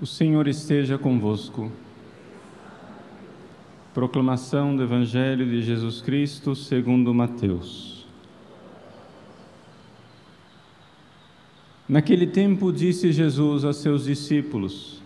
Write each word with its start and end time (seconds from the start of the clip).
O 0.00 0.06
Senhor 0.06 0.48
esteja 0.48 0.96
convosco. 0.96 1.70
Proclamação 3.92 4.74
do 4.74 4.82
Evangelho 4.82 5.44
de 5.44 5.60
Jesus 5.60 6.00
Cristo 6.00 6.56
segundo 6.56 7.12
Mateus. 7.12 8.06
Naquele 11.86 12.26
tempo 12.26 12.72
disse 12.72 13.12
Jesus 13.12 13.62
a 13.62 13.74
seus 13.74 14.04
discípulos: 14.04 15.02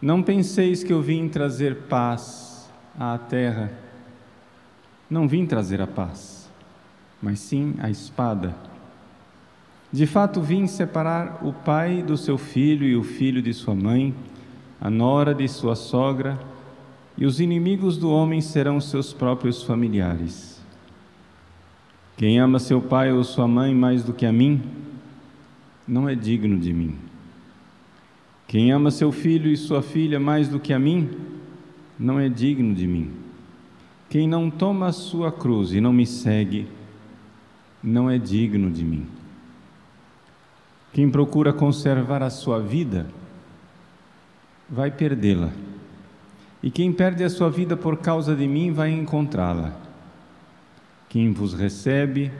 Não 0.00 0.22
penseis 0.22 0.84
que 0.84 0.92
eu 0.92 1.02
vim 1.02 1.28
trazer 1.28 1.88
paz 1.88 2.70
à 2.96 3.18
terra. 3.18 3.72
Não 5.10 5.26
vim 5.26 5.46
trazer 5.46 5.80
a 5.82 5.86
paz, 5.88 6.48
mas 7.20 7.40
sim 7.40 7.74
a 7.80 7.90
espada. 7.90 8.69
De 9.92 10.06
fato, 10.06 10.40
vim 10.40 10.66
separar 10.68 11.40
o 11.42 11.52
pai 11.52 12.02
do 12.02 12.16
seu 12.16 12.38
filho 12.38 12.86
e 12.86 12.94
o 12.94 13.02
filho 13.02 13.42
de 13.42 13.52
sua 13.52 13.74
mãe, 13.74 14.14
a 14.80 14.88
nora 14.88 15.34
de 15.34 15.48
sua 15.48 15.74
sogra, 15.74 16.38
e 17.18 17.26
os 17.26 17.40
inimigos 17.40 17.98
do 17.98 18.08
homem 18.08 18.40
serão 18.40 18.80
seus 18.80 19.12
próprios 19.12 19.62
familiares. 19.62 20.64
Quem 22.16 22.38
ama 22.38 22.58
seu 22.58 22.80
pai 22.80 23.12
ou 23.12 23.24
sua 23.24 23.48
mãe 23.48 23.74
mais 23.74 24.04
do 24.04 24.12
que 24.12 24.24
a 24.24 24.32
mim, 24.32 24.62
não 25.88 26.08
é 26.08 26.14
digno 26.14 26.56
de 26.58 26.72
mim. 26.72 26.96
Quem 28.46 28.70
ama 28.72 28.90
seu 28.90 29.10
filho 29.10 29.50
e 29.50 29.56
sua 29.56 29.82
filha 29.82 30.20
mais 30.20 30.48
do 30.48 30.60
que 30.60 30.72
a 30.72 30.78
mim, 30.78 31.10
não 31.98 32.18
é 32.18 32.28
digno 32.28 32.74
de 32.74 32.86
mim. 32.86 33.10
Quem 34.08 34.28
não 34.28 34.50
toma 34.50 34.86
a 34.86 34.92
sua 34.92 35.32
cruz 35.32 35.72
e 35.72 35.80
não 35.80 35.92
me 35.92 36.06
segue, 36.06 36.66
não 37.82 38.08
é 38.08 38.18
digno 38.18 38.70
de 38.70 38.84
mim. 38.84 39.06
Quem 40.92 41.10
procura 41.10 41.52
conservar 41.52 42.22
a 42.22 42.30
sua 42.30 42.60
vida, 42.60 43.06
vai 44.68 44.90
perdê-la. 44.90 45.50
E 46.62 46.70
quem 46.70 46.92
perde 46.92 47.24
a 47.24 47.30
sua 47.30 47.50
vida 47.50 47.76
por 47.76 47.98
causa 47.98 48.34
de 48.34 48.46
mim, 48.46 48.72
vai 48.72 48.90
encontrá-la. 48.90 49.72
Quem 51.08 51.32
vos 51.32 51.54
recebe, 51.54 52.30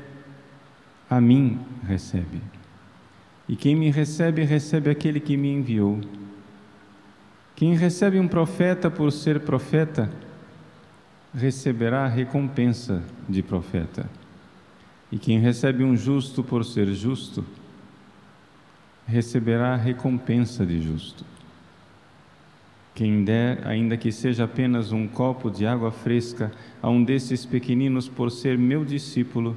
a 1.09 1.21
mim 1.21 1.59
recebe. 1.87 2.41
E 3.49 3.57
quem 3.57 3.75
me 3.75 3.91
recebe, 3.91 4.45
recebe 4.45 4.91
aquele 4.91 5.19
que 5.19 5.37
me 5.37 5.53
enviou. 5.53 6.01
Quem 7.57 7.75
recebe 7.75 8.19
um 8.19 8.29
profeta 8.29 8.91
por 8.91 9.11
ser 9.11 9.41
profeta, 9.41 10.11
receberá 11.35 12.05
a 12.05 12.09
recompensa 12.09 13.03
de 13.29 13.43
profeta. 13.43 14.09
E 15.11 15.19
quem 15.19 15.41
recebe 15.41 15.83
um 15.83 15.97
justo 15.97 16.45
por 16.45 16.65
ser 16.65 16.87
justo, 16.95 17.45
receberá 19.11 19.75
a 19.75 19.77
recompensa 19.77 20.65
de 20.65 20.81
justo. 20.81 21.25
Quem 22.95 23.25
der, 23.25 23.67
ainda 23.67 23.97
que 23.97 24.13
seja 24.13 24.45
apenas 24.45 24.93
um 24.93 25.09
copo 25.09 25.51
de 25.51 25.67
água 25.67 25.91
fresca, 25.91 26.53
a 26.81 26.89
um 26.89 27.03
desses 27.03 27.45
pequeninos 27.45 28.09
por 28.09 28.31
ser 28.31 28.57
meu 28.57 28.85
discípulo, 28.85 29.57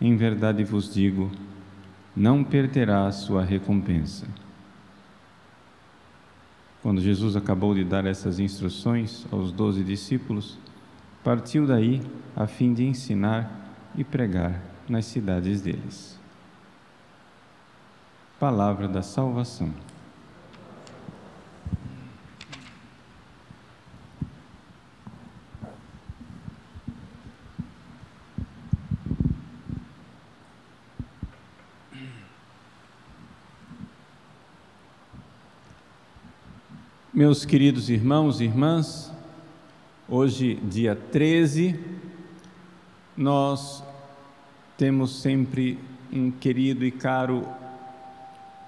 em 0.00 0.16
verdade 0.16 0.64
vos 0.64 0.92
digo, 0.92 1.30
não 2.16 2.42
perderá 2.42 3.06
a 3.06 3.12
sua 3.12 3.44
recompensa. 3.44 4.26
Quando 6.82 7.00
Jesus 7.00 7.36
acabou 7.36 7.74
de 7.74 7.84
dar 7.84 8.06
essas 8.06 8.38
instruções 8.38 9.26
aos 9.30 9.52
doze 9.52 9.82
discípulos, 9.82 10.56
partiu 11.22 11.66
daí 11.66 12.00
a 12.34 12.46
fim 12.46 12.72
de 12.72 12.84
ensinar 12.84 13.74
e 13.96 14.04
pregar 14.04 14.62
nas 14.88 15.06
cidades 15.06 15.60
deles. 15.60 16.18
Palavra 18.38 18.86
da 18.86 19.00
salvação. 19.00 19.72
Meus 37.14 37.46
queridos 37.46 37.88
irmãos 37.88 38.42
e 38.42 38.44
irmãs, 38.44 39.10
hoje, 40.06 40.56
dia 40.56 40.94
13, 40.94 41.80
nós 43.16 43.82
temos 44.76 45.22
sempre 45.22 45.78
um 46.12 46.30
querido 46.30 46.84
e 46.84 46.90
caro 46.90 47.64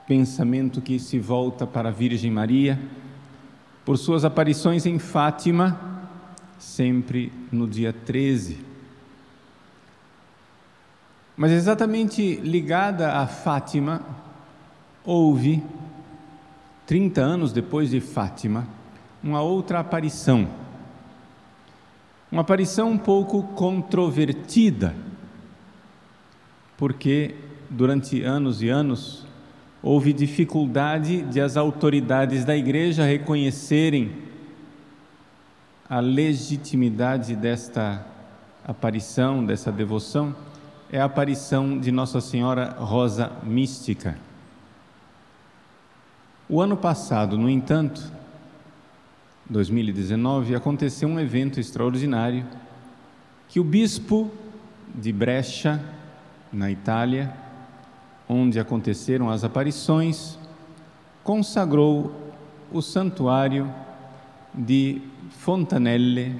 pensamento 0.08 0.80
que 0.80 0.98
se 0.98 1.18
volta 1.18 1.66
para 1.66 1.90
a 1.90 1.92
Virgem 1.92 2.30
Maria, 2.30 2.80
por 3.84 3.98
suas 3.98 4.24
aparições 4.24 4.86
em 4.86 4.98
Fátima, 4.98 5.78
sempre 6.58 7.30
no 7.52 7.68
dia 7.68 7.92
13. 7.92 8.64
Mas 11.36 11.52
exatamente 11.52 12.36
ligada 12.36 13.18
a 13.18 13.26
Fátima, 13.26 14.00
houve, 15.04 15.62
30 16.86 17.20
anos 17.20 17.52
depois 17.52 17.90
de 17.90 18.00
Fátima, 18.00 18.66
uma 19.22 19.42
outra 19.42 19.78
aparição. 19.78 20.48
Uma 22.32 22.40
aparição 22.40 22.92
um 22.92 22.98
pouco 22.98 23.42
controvertida, 23.42 24.96
porque 26.78 27.34
durante 27.68 28.22
anos 28.22 28.62
e 28.62 28.70
anos 28.70 29.27
houve 29.82 30.12
dificuldade 30.12 31.22
de 31.22 31.40
as 31.40 31.56
autoridades 31.56 32.44
da 32.44 32.56
igreja 32.56 33.04
reconhecerem 33.04 34.28
a 35.88 36.00
legitimidade 36.00 37.34
desta 37.34 38.04
aparição, 38.66 39.44
dessa 39.44 39.72
devoção, 39.72 40.36
é 40.92 41.00
a 41.00 41.04
aparição 41.04 41.78
de 41.78 41.90
Nossa 41.90 42.20
Senhora 42.20 42.76
Rosa 42.78 43.32
Mística. 43.42 44.18
O 46.48 46.60
ano 46.60 46.76
passado, 46.76 47.38
no 47.38 47.48
entanto, 47.48 48.12
2019, 49.48 50.54
aconteceu 50.54 51.08
um 51.08 51.18
evento 51.18 51.58
extraordinário 51.58 52.44
que 53.48 53.58
o 53.58 53.64
bispo 53.64 54.30
de 54.94 55.12
Brescia, 55.12 55.82
na 56.52 56.70
Itália, 56.70 57.34
onde 58.28 58.60
aconteceram 58.60 59.30
as 59.30 59.42
aparições, 59.42 60.38
consagrou 61.24 62.12
o 62.70 62.82
santuário 62.82 63.72
de 64.52 65.00
Fontanelle 65.30 66.36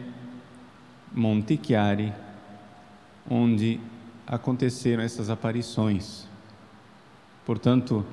Montichiari, 1.13 2.13
onde 3.31 3.81
aconteceram 4.27 5.03
essas 5.03 5.31
aparições. 5.31 6.27
Portanto, 7.47 8.05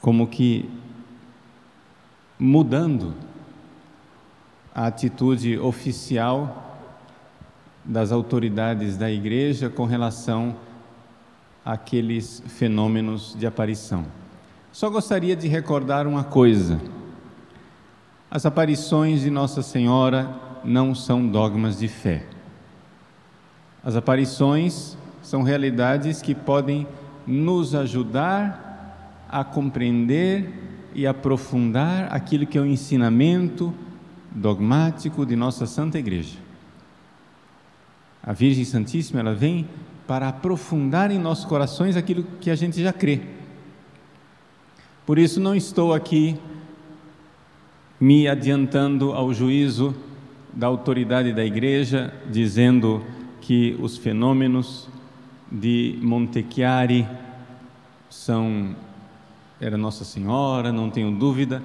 como 0.00 0.26
que 0.26 0.68
mudando 2.38 3.14
a 4.74 4.86
atitude 4.86 5.58
oficial 5.58 6.64
das 7.84 8.12
autoridades 8.12 8.96
da 8.96 9.10
igreja 9.10 9.70
com 9.70 9.84
relação 9.84 10.56
aqueles 11.68 12.42
fenômenos 12.46 13.36
de 13.38 13.46
aparição. 13.46 14.06
Só 14.72 14.88
gostaria 14.88 15.36
de 15.36 15.46
recordar 15.46 16.06
uma 16.06 16.24
coisa: 16.24 16.80
as 18.30 18.46
aparições 18.46 19.20
de 19.20 19.28
Nossa 19.28 19.60
Senhora 19.60 20.34
não 20.64 20.94
são 20.94 21.28
dogmas 21.28 21.78
de 21.78 21.86
fé. 21.86 22.24
As 23.84 23.96
aparições 23.96 24.96
são 25.22 25.42
realidades 25.42 26.22
que 26.22 26.34
podem 26.34 26.86
nos 27.26 27.74
ajudar 27.74 29.26
a 29.28 29.44
compreender 29.44 30.50
e 30.94 31.06
aprofundar 31.06 32.08
aquilo 32.10 32.46
que 32.46 32.56
é 32.56 32.60
o 32.62 32.66
ensinamento 32.66 33.74
dogmático 34.30 35.26
de 35.26 35.36
nossa 35.36 35.66
Santa 35.66 35.98
Igreja. 35.98 36.38
A 38.22 38.32
Virgem 38.32 38.64
Santíssima, 38.64 39.20
ela 39.20 39.34
vem 39.34 39.68
para 40.08 40.28
aprofundar 40.28 41.10
em 41.10 41.18
nossos 41.18 41.44
corações 41.44 41.94
aquilo 41.94 42.24
que 42.40 42.50
a 42.50 42.54
gente 42.54 42.82
já 42.82 42.94
crê. 42.94 43.20
Por 45.04 45.18
isso, 45.18 45.38
não 45.38 45.54
estou 45.54 45.92
aqui 45.92 46.36
me 48.00 48.26
adiantando 48.26 49.12
ao 49.12 49.34
juízo 49.34 49.94
da 50.50 50.66
autoridade 50.66 51.32
da 51.34 51.44
igreja, 51.44 52.14
dizendo 52.30 53.04
que 53.42 53.76
os 53.80 53.98
fenômenos 53.98 54.88
de 55.52 55.98
Montechiari 56.02 57.06
são 58.08 58.74
era 59.60 59.76
Nossa 59.76 60.04
Senhora, 60.04 60.72
não 60.72 60.88
tenho 60.88 61.10
dúvida. 61.10 61.62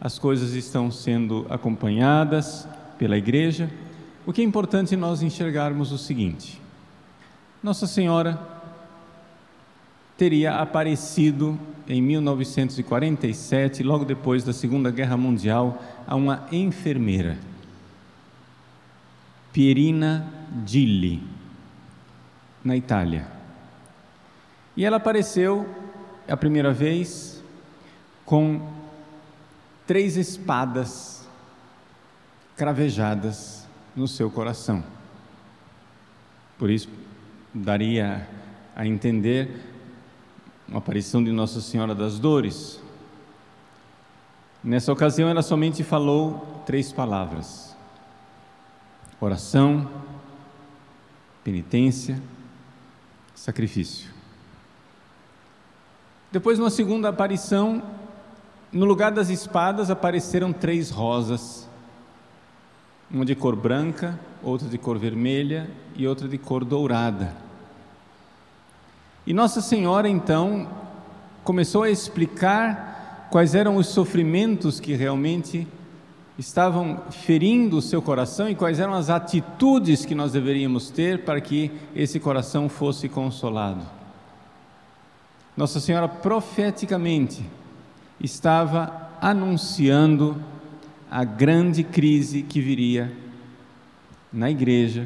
As 0.00 0.18
coisas 0.18 0.54
estão 0.54 0.90
sendo 0.90 1.46
acompanhadas 1.48 2.68
pela 2.98 3.16
igreja. 3.16 3.70
O 4.26 4.32
que 4.32 4.40
é 4.40 4.44
importante 4.44 4.96
nós 4.96 5.22
enxergarmos 5.22 5.92
o 5.92 5.98
seguinte: 5.98 6.65
nossa 7.66 7.88
Senhora 7.88 8.38
teria 10.16 10.54
aparecido 10.60 11.58
em 11.88 12.00
1947, 12.00 13.82
logo 13.82 14.04
depois 14.04 14.44
da 14.44 14.52
Segunda 14.52 14.88
Guerra 14.88 15.16
Mundial, 15.16 15.82
a 16.06 16.14
uma 16.14 16.46
enfermeira, 16.52 17.36
Pierina 19.52 20.32
Gilli, 20.64 21.20
na 22.62 22.76
Itália. 22.76 23.26
E 24.76 24.84
ela 24.84 24.98
apareceu 24.98 25.66
a 26.28 26.36
primeira 26.36 26.72
vez 26.72 27.42
com 28.24 28.64
três 29.88 30.16
espadas 30.16 31.28
cravejadas 32.56 33.66
no 33.96 34.06
seu 34.06 34.30
coração. 34.30 34.84
Por 36.56 36.70
isso, 36.70 36.88
daria 37.56 38.28
a 38.74 38.86
entender 38.86 39.48
uma 40.68 40.78
aparição 40.78 41.24
de 41.24 41.32
Nossa 41.32 41.60
Senhora 41.60 41.94
das 41.94 42.18
Dores. 42.18 42.80
Nessa 44.62 44.92
ocasião, 44.92 45.28
ela 45.28 45.42
somente 45.42 45.82
falou 45.82 46.62
três 46.66 46.92
palavras: 46.92 47.74
oração, 49.20 49.88
penitência, 51.42 52.20
sacrifício. 53.34 54.10
Depois, 56.30 56.58
numa 56.58 56.70
segunda 56.70 57.08
aparição, 57.08 57.82
no 58.70 58.84
lugar 58.84 59.12
das 59.12 59.30
espadas 59.30 59.88
apareceram 59.88 60.52
três 60.52 60.90
rosas, 60.90 61.66
uma 63.10 63.24
de 63.24 63.34
cor 63.34 63.56
branca, 63.56 64.18
outra 64.42 64.68
de 64.68 64.76
cor 64.76 64.98
vermelha 64.98 65.70
e 65.94 66.06
outra 66.06 66.28
de 66.28 66.36
cor 66.36 66.64
dourada. 66.64 67.45
E 69.26 69.34
Nossa 69.34 69.60
Senhora 69.60 70.08
então 70.08 70.68
começou 71.42 71.82
a 71.82 71.90
explicar 71.90 73.28
quais 73.28 73.56
eram 73.56 73.76
os 73.76 73.88
sofrimentos 73.88 74.78
que 74.78 74.94
realmente 74.94 75.66
estavam 76.38 77.02
ferindo 77.10 77.78
o 77.78 77.82
seu 77.82 78.00
coração 78.00 78.48
e 78.48 78.54
quais 78.54 78.78
eram 78.78 78.94
as 78.94 79.10
atitudes 79.10 80.04
que 80.04 80.14
nós 80.14 80.30
deveríamos 80.30 80.90
ter 80.90 81.24
para 81.24 81.40
que 81.40 81.72
esse 81.94 82.20
coração 82.20 82.68
fosse 82.68 83.08
consolado. 83.08 83.80
Nossa 85.56 85.80
Senhora 85.80 86.06
profeticamente 86.06 87.44
estava 88.20 89.10
anunciando 89.20 90.40
a 91.10 91.24
grande 91.24 91.82
crise 91.82 92.42
que 92.42 92.60
viria 92.60 93.12
na 94.32 94.50
igreja 94.50 95.04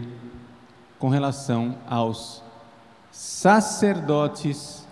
com 0.98 1.08
relação 1.08 1.78
aos 1.88 2.42
sacerdotes 3.10 4.86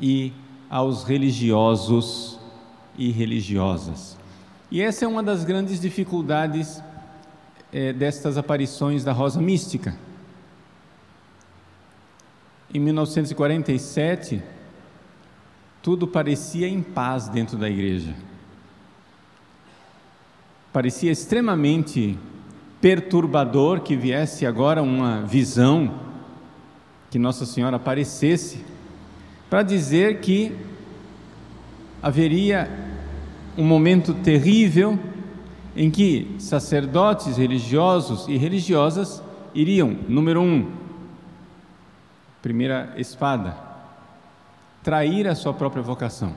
e 0.00 0.32
aos 0.68 1.04
religiosos 1.04 2.38
e 2.96 3.10
religiosas. 3.10 4.16
E 4.70 4.82
essa 4.82 5.04
é 5.04 5.08
uma 5.08 5.22
das 5.22 5.44
grandes 5.44 5.80
dificuldades 5.80 6.82
é, 7.72 7.92
destas 7.92 8.36
aparições 8.36 9.04
da 9.04 9.12
Rosa 9.12 9.40
Mística. 9.40 9.96
Em 12.72 12.80
1947, 12.80 14.42
tudo 15.82 16.06
parecia 16.06 16.68
em 16.68 16.82
paz 16.82 17.28
dentro 17.28 17.56
da 17.56 17.70
igreja. 17.70 18.14
Parecia 20.72 21.12
extremamente 21.12 22.18
perturbador 22.80 23.80
que 23.80 23.96
viesse 23.96 24.44
agora 24.44 24.82
uma 24.82 25.22
visão, 25.22 26.05
que 27.10 27.18
Nossa 27.18 27.46
Senhora 27.46 27.76
aparecesse, 27.76 28.64
para 29.48 29.62
dizer 29.62 30.20
que 30.20 30.52
haveria 32.02 32.68
um 33.56 33.64
momento 33.64 34.12
terrível 34.14 34.98
em 35.74 35.90
que 35.90 36.36
sacerdotes 36.38 37.36
religiosos 37.36 38.26
e 38.28 38.36
religiosas 38.36 39.22
iriam, 39.54 39.96
número 40.08 40.40
um, 40.40 40.70
primeira 42.42 42.94
espada, 42.96 43.56
trair 44.82 45.26
a 45.26 45.34
sua 45.34 45.52
própria 45.52 45.82
vocação. 45.82 46.36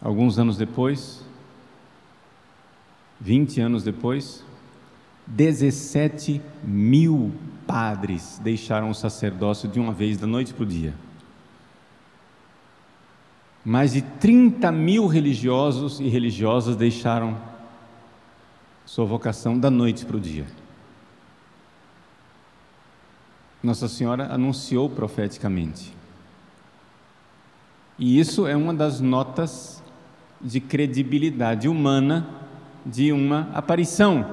Alguns 0.00 0.38
anos 0.38 0.56
depois, 0.56 1.24
20 3.20 3.60
anos 3.60 3.84
depois, 3.84 4.44
17 5.26 6.42
mil 6.64 7.32
padres 7.72 8.38
deixaram 8.44 8.90
o 8.90 8.94
sacerdócio 8.94 9.66
de 9.66 9.80
uma 9.80 9.94
vez, 9.94 10.18
da 10.18 10.26
noite 10.26 10.52
para 10.52 10.62
o 10.62 10.66
dia. 10.66 10.92
Mais 13.64 13.94
de 13.94 14.02
30 14.02 14.70
mil 14.70 15.06
religiosos 15.06 15.98
e 15.98 16.06
religiosas 16.06 16.76
deixaram 16.76 17.34
sua 18.84 19.06
vocação 19.06 19.58
da 19.58 19.70
noite 19.70 20.04
para 20.04 20.18
o 20.18 20.20
dia. 20.20 20.44
Nossa 23.62 23.88
Senhora 23.88 24.30
anunciou 24.30 24.90
profeticamente. 24.90 25.94
E 27.98 28.20
isso 28.20 28.46
é 28.46 28.54
uma 28.54 28.74
das 28.74 29.00
notas 29.00 29.82
de 30.42 30.60
credibilidade 30.60 31.70
humana 31.70 32.28
de 32.84 33.12
uma 33.12 33.48
aparição. 33.54 34.28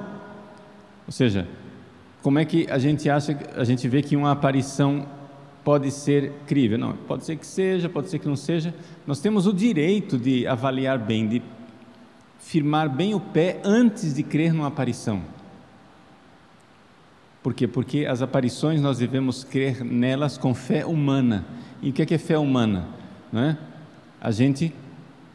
Ou 1.08 1.14
seja, 1.14 1.48
como 2.22 2.40
é 2.40 2.46
que 2.46 2.68
a 2.70 2.78
gente 2.78 3.10
acha, 3.10 3.38
a 3.56 3.64
gente 3.64 3.88
vê 3.88 4.02
que 4.02 4.16
uma 4.16 4.32
aparição 4.32 5.06
pode 5.64 5.92
ser 5.92 6.34
crível? 6.46 6.78
Não, 6.78 6.94
pode 6.94 7.26
ser 7.26 7.38
que 7.38 7.46
seja, 7.46 7.88
pode 7.88 8.10
ser 8.10 8.20
que 8.20 8.28
não 8.28 8.36
seja. 8.36 8.74
Nós 9.08 9.20
temos 9.20 9.48
o 9.48 9.54
direito 9.54 10.18
de 10.18 10.46
avaliar 10.46 11.00
bem, 11.00 11.28
de 11.28 11.42
firmar 12.40 12.90
bem 12.90 13.14
o 13.14 13.20
pé 13.20 13.62
antes 13.64 14.14
de 14.14 14.24
crer 14.24 14.54
numa 14.54 14.68
aparição. 14.68 15.22
Por 17.42 17.54
quê? 17.54 17.68
Porque 17.68 18.06
as 18.06 18.22
aparições 18.22 18.82
nós 18.82 18.98
devemos 18.98 19.44
crer 19.46 19.84
nelas 19.84 20.38
com 20.38 20.54
fé 20.54 20.86
humana. 20.86 21.46
E 21.82 21.90
o 21.90 21.94
que 21.94 22.02
é, 22.02 22.06
que 22.06 22.14
é 22.14 22.18
fé 22.18 22.38
humana? 22.38 22.88
Não 23.32 23.42
é? 23.42 23.58
A 24.20 24.32
gente 24.32 24.74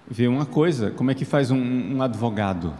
vê 0.06 0.28
uma 0.28 0.44
coisa, 0.44 0.90
como 0.90 1.10
é 1.10 1.14
que 1.14 1.24
faz 1.24 1.50
um, 1.50 1.96
um 1.96 2.02
advogado? 2.02 2.74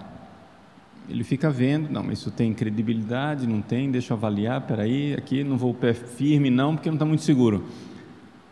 Ele 1.09 1.23
fica 1.23 1.51
vendo, 1.51 1.91
não, 1.91 2.11
isso 2.11 2.31
tem 2.31 2.55
credibilidade, 2.55 3.47
não 3.47 3.61
tem, 3.61 3.91
deixa 3.91 4.13
eu 4.13 4.17
avaliar, 4.17 4.63
peraí, 4.63 5.13
aqui 5.15 5.45
não 5.45 5.59
vou 5.59 5.73
o 5.73 5.75
pé 5.75 5.93
firme 5.93 6.49
não, 6.49 6.75
porque 6.75 6.89
não 6.89 6.97
está 6.97 7.05
muito 7.05 7.23
seguro. 7.23 7.65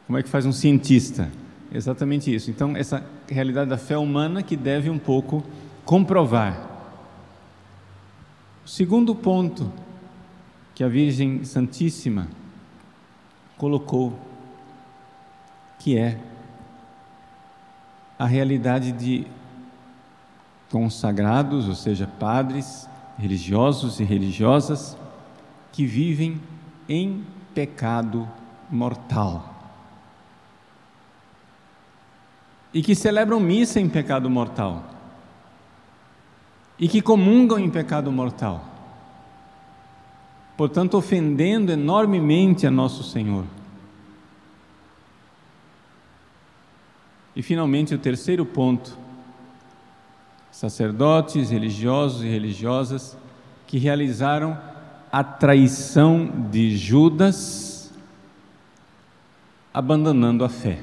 Como 0.06 0.18
é 0.18 0.22
que 0.22 0.28
faz 0.28 0.44
um 0.44 0.52
cientista? 0.52 1.30
Exatamente 1.72 2.34
isso. 2.34 2.50
Então, 2.50 2.76
essa 2.76 3.04
realidade 3.26 3.70
da 3.70 3.78
fé 3.78 3.96
humana 3.96 4.42
que 4.42 4.56
deve 4.56 4.90
um 4.90 4.98
pouco 4.98 5.42
comprovar. 5.84 6.68
O 8.64 8.68
segundo 8.68 9.14
ponto 9.14 9.72
que 10.74 10.84
a 10.84 10.88
Virgem 10.88 11.44
Santíssima 11.44 12.28
colocou, 13.56 14.18
que 15.78 15.96
é 15.96 16.18
a 18.18 18.26
realidade 18.26 18.92
de 18.92 19.26
consagrados, 20.72 21.68
ou 21.68 21.76
seja, 21.76 22.08
padres, 22.18 22.88
religiosos 23.16 24.00
e 24.00 24.04
religiosas, 24.04 24.96
que 25.70 25.86
vivem 25.86 26.40
em 26.88 27.24
pecado 27.54 28.28
mortal. 28.68 29.48
E 32.74 32.82
que 32.82 32.96
celebram 32.96 33.38
missa 33.38 33.78
em 33.78 33.88
pecado 33.88 34.28
mortal. 34.28 34.82
E 36.76 36.88
que 36.88 37.00
comungam 37.00 37.60
em 37.60 37.70
pecado 37.70 38.10
mortal 38.10 38.72
portanto, 40.62 40.96
ofendendo 40.96 41.72
enormemente 41.72 42.68
a 42.68 42.70
nosso 42.70 43.02
Senhor. 43.02 43.44
E 47.34 47.42
finalmente, 47.42 47.94
o 47.94 47.98
terceiro 47.98 48.46
ponto: 48.46 48.96
sacerdotes, 50.52 51.50
religiosos 51.50 52.22
e 52.22 52.28
religiosas 52.28 53.16
que 53.66 53.78
realizaram 53.78 54.56
a 55.10 55.24
traição 55.24 56.30
de 56.50 56.76
Judas, 56.76 57.92
abandonando 59.72 60.44
a 60.44 60.48
fé, 60.48 60.80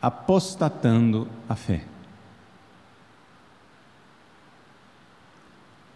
apostatando 0.00 1.28
a 1.48 1.56
fé. 1.56 1.84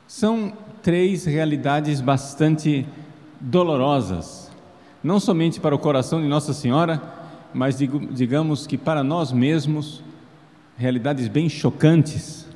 São 0.08 0.52
três 0.82 1.24
realidades 1.24 2.00
bastante 2.00 2.84
dolorosas, 3.40 4.50
não 5.02 5.20
somente 5.20 5.60
para 5.60 5.74
o 5.74 5.78
coração 5.78 6.20
de 6.20 6.26
Nossa 6.26 6.52
Senhora, 6.52 7.00
mas 7.54 7.78
digamos 7.78 8.66
que 8.66 8.76
para 8.76 9.04
nós 9.04 9.32
mesmos, 9.32 10.02
realidades 10.80 11.28
bem 11.28 11.48
chocantes. 11.48 12.46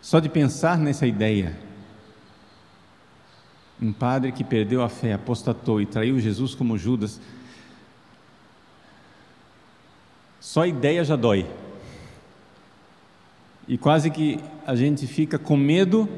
Só 0.00 0.18
de 0.18 0.28
pensar 0.28 0.78
nessa 0.78 1.06
ideia, 1.06 1.56
um 3.80 3.92
padre 3.92 4.32
que 4.32 4.42
perdeu 4.42 4.82
a 4.82 4.88
fé, 4.88 5.12
apostatou 5.12 5.80
e 5.80 5.86
traiu 5.86 6.18
Jesus 6.18 6.54
como 6.54 6.78
Judas, 6.78 7.20
Só 10.46 10.62
a 10.62 10.68
ideia 10.68 11.04
já 11.04 11.16
dói. 11.16 11.44
E 13.66 13.76
quase 13.76 14.12
que 14.12 14.38
a 14.64 14.76
gente 14.76 15.04
fica 15.04 15.40
com 15.40 15.56
medo 15.56 16.08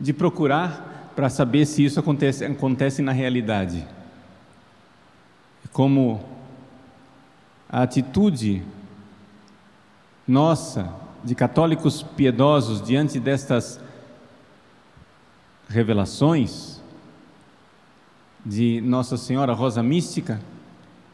de 0.00 0.14
procurar 0.14 1.12
para 1.14 1.28
saber 1.28 1.66
se 1.66 1.84
isso 1.84 2.00
acontece, 2.00 2.46
acontece 2.46 3.02
na 3.02 3.12
realidade. 3.12 3.86
Como 5.70 6.24
a 7.68 7.82
atitude 7.82 8.62
nossa, 10.28 10.94
de 11.24 11.34
católicos 11.34 12.02
piedosos, 12.02 12.82
diante 12.82 13.18
destas 13.18 13.80
revelações 15.66 16.82
de 18.44 18.82
Nossa 18.82 19.16
Senhora 19.16 19.54
Rosa 19.54 19.82
Mística, 19.82 20.38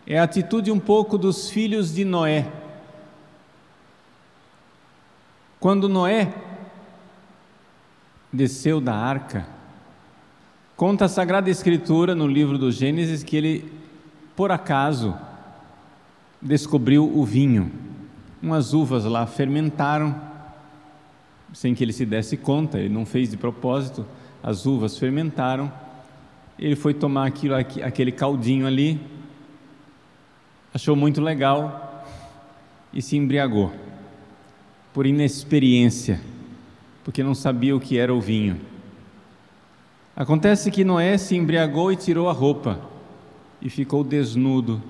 é 0.05 0.19
a 0.19 0.25
atitude 0.25 0.73
um 0.73 0.81
pouco 0.81 1.17
dos 1.17 1.49
filhos 1.49 1.95
de 1.95 2.05
Noé. 2.05 2.51
Quando 5.61 5.89
Noé 5.89 6.35
desceu 8.33 8.81
da 8.81 8.95
arca, 8.95 9.47
conta 10.77 11.05
a 11.05 11.09
Sagrada 11.09 11.49
Escritura 11.49 12.17
no 12.17 12.27
livro 12.27 12.59
do 12.59 12.71
Gênesis 12.71 13.23
que 13.23 13.37
ele, 13.37 13.73
por 14.35 14.51
acaso, 14.51 15.17
descobriu 16.43 17.11
o 17.17 17.25
vinho. 17.25 17.94
Umas 18.45 18.75
uvas 18.75 19.07
lá 19.07 19.27
fermentaram, 19.27 20.15
sem 21.55 21.75
que 21.75 21.83
ele 21.83 21.95
se 21.95 22.05
desse 22.05 22.37
conta, 22.37 22.79
ele 22.79 22.93
não 22.93 23.07
fez 23.07 23.31
de 23.31 23.39
propósito, 23.39 24.05
as 24.43 24.67
uvas 24.67 24.99
fermentaram. 24.99 25.73
Ele 26.59 26.77
foi 26.77 26.93
tomar 26.93 27.27
aquilo, 27.27 27.55
aquele 27.55 28.13
caldinho 28.13 28.67
ali, 28.67 29.01
achou 30.75 30.95
muito 30.95 31.23
legal 31.23 32.05
e 32.93 33.01
se 33.01 33.17
embriagou, 33.17 33.73
por 34.93 35.07
inexperiência, 35.07 36.21
porque 37.03 37.23
não 37.23 37.35
sabia 37.35 37.75
o 37.75 37.81
que 37.81 37.97
era 37.97 38.13
o 38.13 38.21
vinho. 38.21 38.61
Acontece 40.15 40.71
que 40.71 40.85
Noé 40.85 41.17
se 41.17 41.35
embriagou 41.35 41.91
e 41.91 41.97
tirou 41.97 42.29
a 42.29 42.33
roupa 42.35 42.79
e 43.63 43.71
ficou 43.71 44.05
desnudo. 44.05 44.83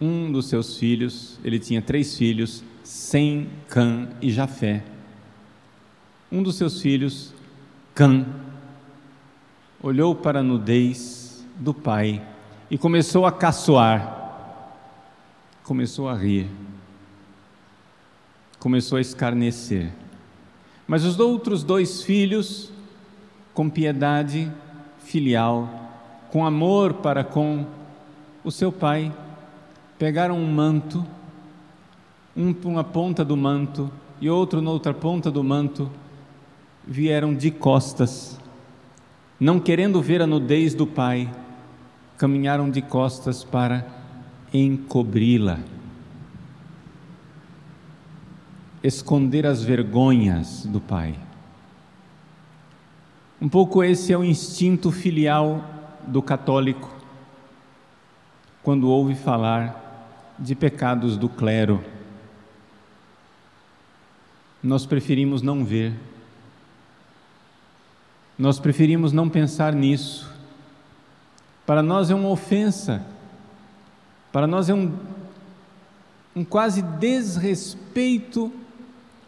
Um 0.00 0.30
dos 0.30 0.48
seus 0.48 0.76
filhos, 0.76 1.38
ele 1.42 1.58
tinha 1.58 1.80
três 1.80 2.16
filhos, 2.16 2.62
Sem, 2.84 3.48
Cã 3.68 4.08
e 4.20 4.30
Jafé. 4.30 4.84
Um 6.30 6.42
dos 6.42 6.56
seus 6.56 6.82
filhos, 6.82 7.32
Cã, 7.94 8.26
olhou 9.82 10.14
para 10.14 10.40
a 10.40 10.42
nudez 10.42 11.44
do 11.56 11.72
pai 11.72 12.22
e 12.70 12.76
começou 12.76 13.24
a 13.24 13.32
caçoar, 13.32 14.74
começou 15.62 16.08
a 16.08 16.14
rir, 16.14 16.48
começou 18.58 18.98
a 18.98 19.00
escarnecer. 19.00 19.92
Mas 20.86 21.04
os 21.04 21.18
outros 21.18 21.64
dois 21.64 22.02
filhos, 22.02 22.70
com 23.54 23.70
piedade 23.70 24.52
filial, 24.98 25.68
com 26.30 26.44
amor 26.44 26.94
para 26.94 27.24
com 27.24 27.66
o 28.44 28.50
seu 28.50 28.70
pai, 28.70 29.12
pegaram 29.98 30.36
um 30.38 30.52
manto, 30.52 31.04
um 32.36 32.52
para 32.52 32.68
uma 32.68 32.84
ponta 32.84 33.24
do 33.24 33.36
manto 33.36 33.90
e 34.20 34.28
outro 34.28 34.60
na 34.60 34.70
outra 34.70 34.92
ponta 34.92 35.30
do 35.30 35.42
manto, 35.42 35.90
vieram 36.86 37.34
de 37.34 37.50
costas, 37.50 38.38
não 39.40 39.58
querendo 39.58 40.00
ver 40.00 40.22
a 40.22 40.26
nudez 40.26 40.74
do 40.74 40.86
pai, 40.86 41.30
caminharam 42.16 42.70
de 42.70 42.80
costas 42.80 43.42
para 43.42 43.86
encobri-la, 44.52 45.58
esconder 48.82 49.46
as 49.46 49.62
vergonhas 49.62 50.64
do 50.66 50.80
pai. 50.80 51.14
Um 53.40 53.48
pouco 53.48 53.82
esse 53.82 54.12
é 54.12 54.16
o 54.16 54.24
instinto 54.24 54.90
filial 54.90 55.62
do 56.06 56.22
católico 56.22 56.94
quando 58.62 58.88
ouve 58.88 59.14
falar 59.14 59.85
de 60.38 60.54
pecados 60.54 61.16
do 61.16 61.28
clero. 61.28 61.84
Nós 64.62 64.84
preferimos 64.84 65.42
não 65.42 65.64
ver, 65.64 65.94
nós 68.38 68.58
preferimos 68.58 69.12
não 69.12 69.28
pensar 69.28 69.72
nisso, 69.72 70.30
para 71.64 71.82
nós 71.82 72.10
é 72.10 72.14
uma 72.14 72.28
ofensa, 72.28 73.04
para 74.32 74.46
nós 74.46 74.68
é 74.68 74.74
um, 74.74 74.94
um 76.34 76.44
quase 76.44 76.82
desrespeito 76.82 78.52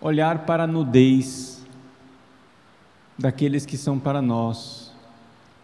olhar 0.00 0.40
para 0.44 0.64
a 0.64 0.66
nudez 0.66 1.64
daqueles 3.18 3.66
que 3.66 3.76
são 3.76 3.98
para 3.98 4.22
nós 4.22 4.92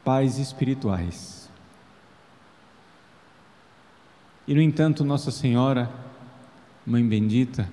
pais 0.05 0.39
espirituais. 0.39 1.44
E 4.47 4.55
no 4.55 4.61
entanto, 4.61 5.05
Nossa 5.05 5.31
Senhora, 5.31 5.91
Mãe 6.87 7.07
Bendita, 7.07 7.69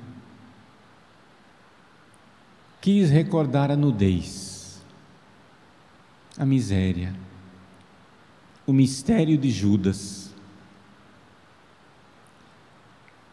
quis 2.79 3.09
recordar 3.09 3.69
a 3.69 3.75
nudez, 3.75 4.81
a 6.37 6.45
miséria 6.45 7.13
o 8.65 8.73
mistério 8.73 9.37
de 9.37 9.49
Judas. 9.49 10.33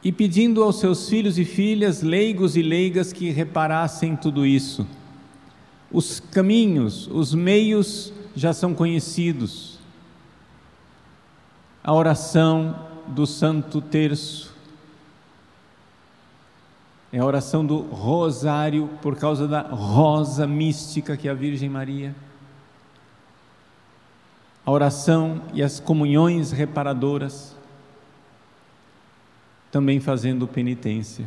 E 0.03 0.13
pedindo 0.13 0.63
aos 0.63 0.81
seus 0.81 1.09
filhos 1.09 1.39
e 1.39 1.45
filhas, 1.45 2.03
leigos 2.03 2.57
e 2.57 2.63
leigas, 2.63 3.13
que 3.13 3.31
reparassem 3.31 4.17
tudo 4.17 4.47
isso. 4.47 4.87
Os 5.91 6.21
caminhos, 6.21 7.09
os 7.09 7.35
meios 7.35 8.13
já 8.35 8.53
são 8.53 8.75
conhecidos. 8.75 9.79
A 11.83 11.93
oração 11.93 12.88
do 13.09 13.27
Santo 13.27 13.81
Terço, 13.81 14.55
é 17.13 17.19
a 17.19 17.25
oração 17.25 17.65
do 17.65 17.79
Rosário, 17.79 18.89
por 19.01 19.17
causa 19.17 19.49
da 19.49 19.63
rosa 19.63 20.47
mística 20.47 21.17
que 21.17 21.27
é 21.27 21.31
a 21.31 21.35
Virgem 21.35 21.69
Maria 21.69 22.15
a 24.69 24.71
oração 24.71 25.41
e 25.55 25.63
as 25.63 25.81
comunhões 25.81 26.53
reparadoras, 26.53 27.57
também 29.73 29.99
fazendo 29.99 30.47
penitência. 30.47 31.25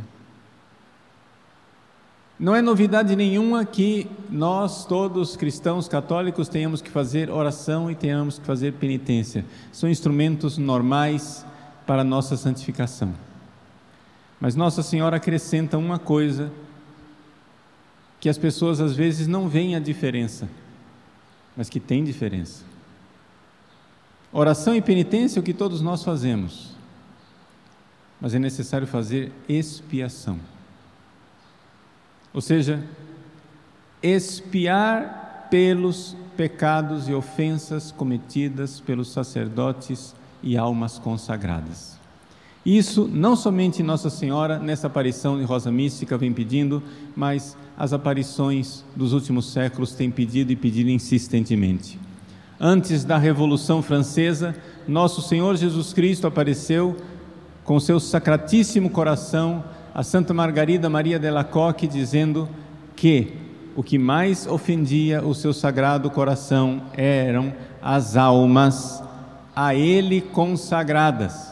Não 2.40 2.56
é 2.56 2.62
novidade 2.62 3.16
nenhuma 3.16 3.66
que 3.66 4.06
nós, 4.30 4.86
todos 4.86 5.36
cristãos 5.36 5.88
católicos, 5.88 6.50
tenhamos 6.50 6.84
que 6.84 6.92
fazer 6.92 7.32
oração 7.32 7.90
e 7.90 7.96
tenhamos 7.96 8.38
que 8.38 8.46
fazer 8.46 8.74
penitência. 8.74 9.44
São 9.72 9.90
instrumentos 9.90 10.60
normais 10.60 11.44
para 11.86 12.04
nossa 12.04 12.38
santificação. 12.38 13.14
Mas 14.40 14.56
Nossa 14.56 14.82
Senhora 14.82 15.18
acrescenta 15.18 15.78
uma 15.78 16.00
coisa 16.00 16.52
que 18.20 18.28
as 18.28 18.38
pessoas 18.38 18.80
às 18.80 18.96
vezes 18.96 19.28
não 19.28 19.48
veem 19.48 19.76
a 19.76 19.80
diferença, 19.80 20.50
mas 21.56 21.70
que 21.70 21.80
tem 21.80 22.04
diferença. 22.04 22.64
Oração 24.32 24.76
e 24.76 24.82
penitência 24.82 25.40
é 25.40 25.42
o 25.42 25.44
que 25.44 25.54
todos 25.54 25.82
nós 25.82 26.04
fazemos, 26.04 26.72
mas 28.20 28.34
é 28.34 28.40
necessário 28.40 28.88
fazer 28.88 29.32
expiação. 29.48 30.40
Ou 32.34 32.42
seja, 32.42 32.84
expiar 34.02 35.48
pelos 35.52 36.16
pecados 36.38 37.10
e 37.10 37.14
ofensas 37.14 37.92
cometidas 37.92 38.80
pelos 38.80 39.12
sacerdotes 39.12 40.16
e 40.44 40.58
almas 40.58 40.98
consagradas. 41.00 42.00
Isso 42.66 43.10
não 43.12 43.36
somente 43.36 43.82
Nossa 43.82 44.10
Senhora, 44.10 44.60
nessa 44.60 44.86
aparição 44.86 45.38
de 45.38 45.44
Rosa 45.44 45.72
Mística, 45.72 46.18
vem 46.18 46.32
pedindo, 46.32 46.84
mas 47.16 47.58
as 47.76 47.92
aparições 47.92 48.84
dos 48.96 49.14
últimos 49.14 49.52
séculos 49.52 49.94
têm 49.94 50.12
pedido 50.12 50.52
e 50.52 50.56
pedido 50.56 50.90
insistentemente. 50.92 52.00
Antes 52.60 53.04
da 53.04 53.18
Revolução 53.18 53.82
Francesa, 53.82 54.56
nosso 54.88 55.22
Senhor 55.24 55.56
Jesus 55.58 55.92
Cristo 55.92 56.28
apareceu 56.28 56.96
com 57.64 57.80
seu 57.80 58.00
sacratíssimo 58.00 58.92
coração 58.92 59.64
a 59.94 60.04
Santa 60.04 60.34
Margarida 60.34 60.88
Maria 60.88 61.18
de 61.18 61.30
Lacoque, 61.32 61.88
dizendo 61.88 62.48
que 62.96 63.34
o 63.76 63.82
que 63.82 63.98
mais 63.98 64.46
ofendia 64.46 65.26
o 65.26 65.34
seu 65.34 65.54
sagrado 65.54 66.12
coração 66.12 66.84
eram 66.94 67.54
as 67.82 68.16
almas 68.16 69.04
a 69.56 69.76
Ele 69.76 70.22
consagradas. 70.22 71.52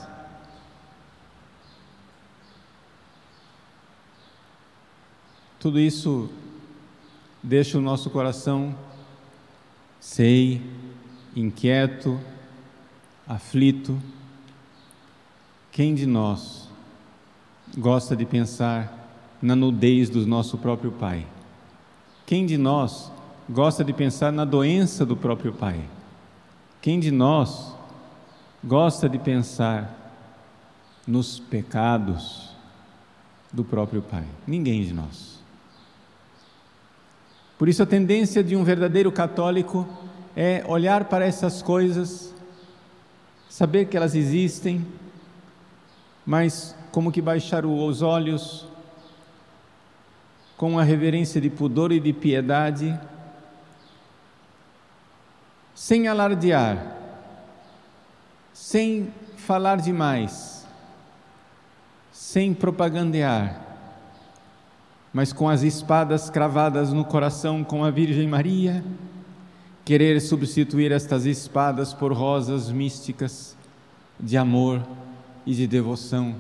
Tudo 5.60 5.80
isso 5.80 6.30
deixa 7.44 7.78
o 7.78 7.82
nosso 7.82 8.10
coração, 8.10 8.74
sei, 10.00 10.62
inquieto, 11.36 12.20
aflito, 13.28 14.02
Quem 15.72 15.94
de 15.94 16.06
nós 16.06 16.68
gosta 17.78 18.16
de 18.16 18.26
pensar 18.26 18.92
na 19.42 19.56
nudez 19.56 20.10
do 20.10 20.26
nosso 20.26 20.58
próprio 20.58 20.92
pai? 20.92 21.26
Quem 22.26 22.46
de 22.46 22.58
nós 22.58 23.12
gosta 23.50 23.84
de 23.84 23.94
pensar 23.94 24.32
na 24.32 24.44
doença 24.44 25.06
do 25.06 25.16
próprio 25.16 25.54
pai? 25.54 25.80
Quem 26.82 27.00
de 27.00 27.12
nós 27.12 27.74
gosta 28.64 29.08
de 29.08 29.18
pensar 29.18 29.96
nos 31.08 31.40
pecados 31.40 32.50
do 33.52 33.64
próprio 33.64 34.02
pai? 34.02 34.26
Ninguém 34.46 34.84
de 34.84 34.94
nós. 34.94 35.40
Por 37.58 37.68
isso, 37.68 37.84
a 37.84 37.86
tendência 37.86 38.44
de 38.44 38.56
um 38.56 38.64
verdadeiro 38.64 39.12
católico 39.12 39.88
é 40.36 40.64
olhar 40.68 41.06
para 41.06 41.26
essas 41.26 41.62
coisas, 41.62 42.34
saber 43.50 43.86
que 43.86 43.98
elas 43.98 44.16
existem, 44.16 44.86
mas 46.26 46.76
como 46.92 47.12
que 47.12 47.22
baixar 47.22 47.66
os 47.66 48.02
olhos 48.02 48.66
com 50.56 50.78
a 50.78 50.84
reverência 50.84 51.40
de 51.40 51.50
pudor 51.50 51.92
e 51.92 52.00
de 52.00 52.14
piedade, 52.14 52.98
sem 55.74 56.08
alardear, 56.08 56.99
sem 58.60 59.08
falar 59.38 59.78
demais, 59.78 60.68
sem 62.12 62.54
propagandear, 62.54 63.66
mas 65.14 65.32
com 65.32 65.48
as 65.48 65.64
espadas 65.64 66.30
cravadas 66.30 66.92
no 66.92 67.06
coração 67.06 67.64
com 67.64 67.86
a 67.86 67.90
Virgem 67.90 68.28
Maria, 68.28 68.84
querer 69.86 70.20
substituir 70.20 70.92
estas 70.92 71.26
espadas 71.26 71.94
por 71.94 72.12
rosas 72.12 72.70
místicas 72.70 73.56
de 74.20 74.38
amor 74.38 74.86
e 75.46 75.56
de 75.56 75.66
devoção. 75.66 76.36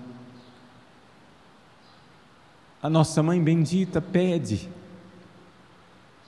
A 2.83 2.89
nossa 2.89 3.23
mãe 3.23 3.41
bendita 3.41 4.01
pede 4.01 4.69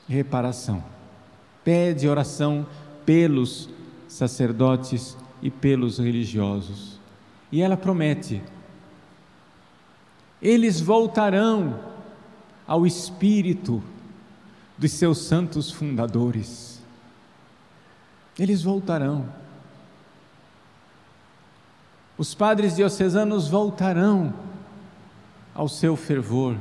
reparação, 0.07 0.81
pede 1.65 2.07
oração 2.07 2.65
pelos 3.05 3.69
sacerdotes 4.07 5.17
e 5.41 5.50
pelos 5.50 5.98
religiosos. 5.98 7.00
E 7.51 7.62
ela 7.62 7.75
promete: 7.75 8.41
eles 10.41 10.81
voltarão 10.81 11.79
ao 12.65 12.88
espírito 12.88 13.83
dos 14.77 14.91
seus 14.91 15.19
santos 15.19 15.69
fundadores. 15.69 16.81
Eles 18.39 18.63
voltarão. 18.63 19.29
Os 22.17 22.33
padres 22.33 22.75
diocesanos 22.75 23.48
voltarão 23.48 24.33
ao 25.53 25.67
seu 25.67 25.95
fervor. 25.95 26.57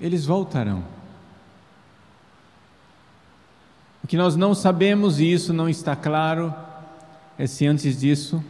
Eles 0.00 0.26
voltarão. 0.26 0.84
O 4.04 4.06
que 4.06 4.16
nós 4.16 4.36
não 4.36 4.54
sabemos, 4.54 5.18
e 5.20 5.32
isso 5.32 5.52
não 5.52 5.68
está 5.68 5.96
claro, 5.96 6.54
é 7.38 7.46
se 7.46 7.66
antes 7.66 7.98
disso 7.98 8.42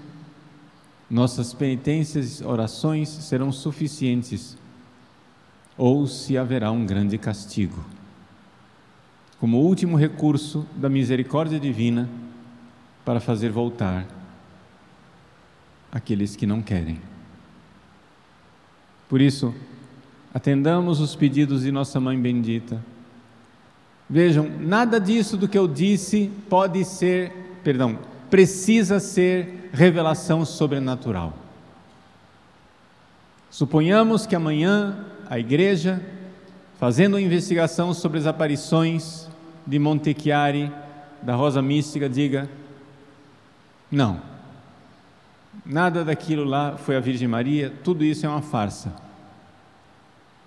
nossas 1.10 1.54
penitências, 1.54 2.40
orações 2.40 3.08
serão 3.08 3.50
suficientes 3.50 4.56
ou 5.76 6.06
se 6.06 6.36
haverá 6.36 6.70
um 6.70 6.84
grande 6.84 7.16
castigo. 7.16 7.84
Como 9.38 9.58
último 9.58 9.96
recurso 9.96 10.66
da 10.74 10.88
misericórdia 10.88 11.60
divina 11.60 12.08
para 13.04 13.20
fazer 13.20 13.50
voltar 13.50 14.06
aqueles 15.90 16.34
que 16.36 16.46
não 16.46 16.60
querem. 16.60 17.00
Por 19.08 19.20
isso, 19.20 19.54
atendamos 20.34 21.00
os 21.00 21.14
pedidos 21.14 21.62
de 21.62 21.72
nossa 21.72 21.98
mãe 21.98 22.20
bendita. 22.20 22.84
Vejam, 24.10 24.46
nada 24.60 25.00
disso 25.00 25.36
do 25.36 25.48
que 25.48 25.56
eu 25.56 25.66
disse 25.66 26.30
pode 26.50 26.84
ser, 26.84 27.32
perdão, 27.62 27.98
precisa 28.30 29.00
ser 29.00 29.70
revelação 29.72 30.44
sobrenatural. 30.44 31.32
Suponhamos 33.50 34.26
que 34.26 34.36
amanhã 34.36 35.04
a 35.28 35.38
igreja, 35.38 36.02
fazendo 36.78 37.14
uma 37.14 37.20
investigação 37.20 37.94
sobre 37.94 38.18
as 38.18 38.26
aparições 38.26 39.28
de 39.66 39.78
Montechiari, 39.78 40.72
da 41.22 41.34
Rosa 41.34 41.60
Mística, 41.62 42.08
diga: 42.08 42.48
não, 43.90 44.20
Nada 45.64 46.04
daquilo 46.04 46.44
lá 46.44 46.76
foi 46.76 46.96
a 46.96 47.00
Virgem 47.00 47.28
Maria, 47.28 47.72
tudo 47.82 48.04
isso 48.04 48.24
é 48.24 48.28
uma 48.28 48.42
farsa. 48.42 48.90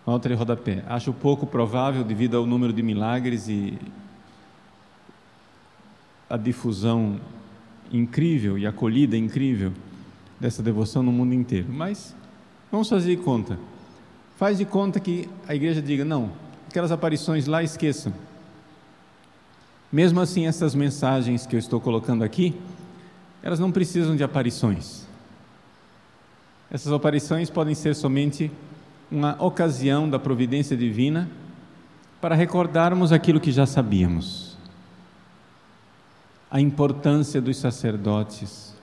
Walter 0.06 0.34
rodapé. 0.34 0.84
Acho 0.88 1.14
pouco 1.14 1.46
provável 1.46 2.04
devido 2.04 2.36
ao 2.36 2.46
número 2.46 2.74
de 2.74 2.82
milagres 2.82 3.48
e 3.48 3.78
a 6.30 6.38
difusão 6.38 7.20
incrível 7.92 8.58
e 8.58 8.66
acolhida 8.66 9.18
incrível 9.18 9.72
dessa 10.40 10.64
devoção 10.64 11.04
no 11.04 11.12
mundo 11.12 11.34
inteiro. 11.34 11.68
Mas 11.72 12.16
vamos 12.72 12.90
fazer 12.90 13.16
de 13.16 13.22
conta. 13.22 13.60
Faz 14.38 14.58
de 14.58 14.66
conta 14.66 15.00
que 15.00 15.30
a 15.48 15.54
igreja 15.54 15.82
diga: 15.82 16.04
não, 16.04 16.32
aquelas 16.68 16.92
aparições 16.92 17.46
lá 17.46 17.62
esqueçam. 17.62 18.14
Mesmo 19.92 20.22
assim, 20.22 20.48
essas 20.48 20.74
mensagens 20.74 21.46
que 21.46 21.56
eu 21.56 21.60
estou 21.60 21.80
colocando 21.82 22.24
aqui, 22.24 22.56
elas 23.44 23.60
não 23.60 23.72
precisam 23.72 24.16
de 24.16 24.24
aparições. 24.24 25.06
Essas 26.72 26.94
aparições 26.94 27.50
podem 27.50 27.76
ser 27.76 27.94
somente 27.94 28.50
uma 29.12 29.36
ocasião 29.44 30.10
da 30.10 30.18
providência 30.18 30.78
divina 30.78 31.30
para 32.22 32.34
recordarmos 32.34 33.12
aquilo 33.12 33.42
que 33.42 33.52
já 33.52 33.66
sabíamos. 33.66 34.51
A 36.52 36.60
importância 36.60 37.42
dos 37.42 37.58
sacerdotes, 37.58 38.76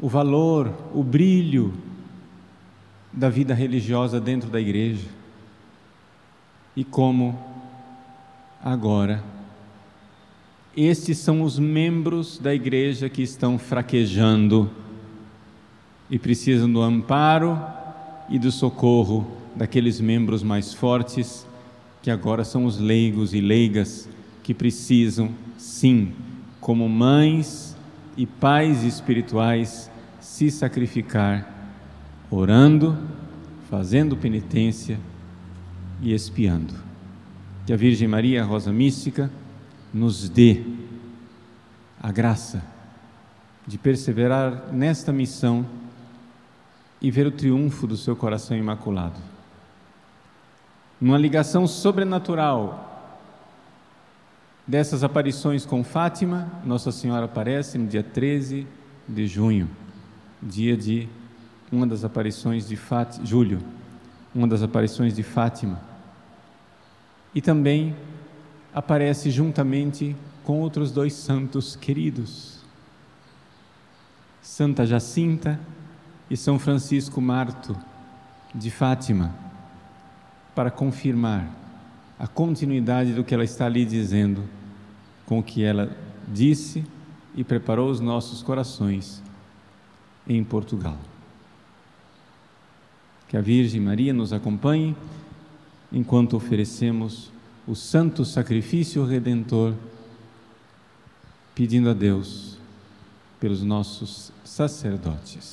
o 0.00 0.08
valor, 0.08 0.74
o 0.92 1.02
brilho 1.02 1.72
da 3.12 3.30
vida 3.30 3.54
religiosa 3.54 4.20
dentro 4.20 4.50
da 4.50 4.60
igreja 4.60 5.06
e 6.74 6.84
como 6.84 7.38
agora 8.62 9.22
estes 10.76 11.16
são 11.16 11.40
os 11.40 11.58
membros 11.58 12.38
da 12.38 12.54
igreja 12.54 13.08
que 13.08 13.22
estão 13.22 13.58
fraquejando 13.58 14.70
e 16.10 16.18
precisam 16.18 16.70
do 16.70 16.82
amparo 16.82 17.58
e 18.28 18.38
do 18.38 18.52
socorro 18.52 19.26
daqueles 19.54 19.98
membros 20.00 20.42
mais 20.42 20.74
fortes, 20.74 21.46
que 22.02 22.10
agora 22.10 22.44
são 22.44 22.66
os 22.66 22.78
leigos 22.78 23.32
e 23.32 23.40
leigas, 23.40 24.06
que 24.42 24.52
precisam, 24.52 25.30
sim, 25.56 26.12
como 26.66 26.88
mães 26.88 27.76
e 28.16 28.26
pais 28.26 28.82
espirituais, 28.82 29.88
se 30.18 30.50
sacrificar, 30.50 31.48
orando, 32.28 32.98
fazendo 33.70 34.16
penitência 34.16 34.98
e 36.02 36.12
espiando. 36.12 36.74
Que 37.64 37.72
a 37.72 37.76
Virgem 37.76 38.08
Maria, 38.08 38.42
Rosa 38.42 38.72
Mística, 38.72 39.30
nos 39.94 40.28
dê 40.28 40.64
a 42.02 42.10
graça 42.10 42.64
de 43.64 43.78
perseverar 43.78 44.72
nesta 44.72 45.12
missão 45.12 45.64
e 47.00 47.12
ver 47.12 47.28
o 47.28 47.30
triunfo 47.30 47.86
do 47.86 47.96
seu 47.96 48.16
coração 48.16 48.56
imaculado. 48.56 49.20
Numa 51.00 51.16
ligação 51.16 51.64
sobrenatural 51.68 52.85
dessas 54.66 55.04
aparições 55.04 55.64
com 55.64 55.84
Fátima, 55.84 56.50
Nossa 56.64 56.90
Senhora 56.90 57.26
aparece 57.26 57.78
no 57.78 57.86
dia 57.86 58.02
13 58.02 58.66
de 59.08 59.26
junho, 59.26 59.70
dia 60.42 60.76
de 60.76 61.08
uma 61.70 61.86
das 61.86 62.04
aparições 62.04 62.66
de 62.66 62.76
Fátima, 62.76 63.24
julho, 63.24 63.60
uma 64.34 64.48
das 64.48 64.62
aparições 64.62 65.14
de 65.14 65.22
Fátima. 65.22 65.80
E 67.34 67.40
também 67.40 67.94
aparece 68.74 69.30
juntamente 69.30 70.16
com 70.42 70.60
outros 70.60 70.90
dois 70.90 71.12
santos 71.12 71.76
queridos, 71.76 72.56
Santa 74.42 74.86
Jacinta 74.86 75.60
e 76.30 76.36
São 76.36 76.58
Francisco 76.58 77.20
Marto 77.20 77.76
de 78.54 78.70
Fátima 78.70 79.34
para 80.54 80.70
confirmar 80.70 81.46
a 82.18 82.26
continuidade 82.26 83.12
do 83.12 83.22
que 83.22 83.34
ela 83.34 83.44
está 83.44 83.66
ali 83.66 83.84
dizendo 83.84 84.55
com 85.26 85.40
o 85.40 85.42
que 85.42 85.62
ela 85.62 85.94
disse 86.28 86.84
e 87.34 87.44
preparou 87.44 87.90
os 87.90 88.00
nossos 88.00 88.42
corações 88.42 89.22
em 90.26 90.42
Portugal. 90.42 90.96
Que 93.28 93.36
a 93.36 93.40
Virgem 93.40 93.80
Maria 93.80 94.14
nos 94.14 94.32
acompanhe 94.32 94.96
enquanto 95.92 96.36
oferecemos 96.36 97.30
o 97.66 97.74
santo 97.74 98.24
sacrifício 98.24 99.04
redentor, 99.04 99.74
pedindo 101.54 101.90
a 101.90 101.92
Deus 101.92 102.56
pelos 103.40 103.62
nossos 103.62 104.32
sacerdotes. 104.44 105.44